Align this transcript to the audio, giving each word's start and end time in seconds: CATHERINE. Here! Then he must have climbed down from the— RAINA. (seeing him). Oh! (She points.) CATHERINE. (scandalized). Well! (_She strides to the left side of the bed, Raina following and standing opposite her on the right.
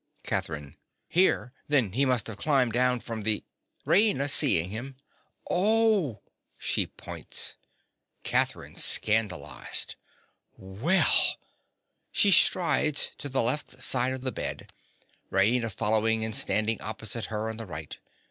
CATHERINE. 0.23 0.77
Here! 1.07 1.53
Then 1.67 1.91
he 1.91 2.05
must 2.05 2.25
have 2.25 2.37
climbed 2.39 2.73
down 2.73 3.01
from 3.01 3.21
the— 3.21 3.43
RAINA. 3.85 4.31
(seeing 4.31 4.71
him). 4.71 4.95
Oh! 5.47 6.23
(She 6.57 6.87
points.) 6.87 7.55
CATHERINE. 8.23 8.73
(scandalized). 8.73 9.97
Well! 10.57 11.35
(_She 12.11 12.31
strides 12.33 13.11
to 13.19 13.29
the 13.29 13.43
left 13.43 13.83
side 13.83 14.13
of 14.13 14.21
the 14.21 14.31
bed, 14.31 14.71
Raina 15.31 15.71
following 15.71 16.25
and 16.25 16.35
standing 16.35 16.81
opposite 16.81 17.25
her 17.25 17.47
on 17.47 17.57
the 17.57 17.67
right. 17.67 17.99